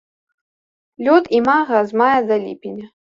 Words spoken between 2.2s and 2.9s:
да ліпеня.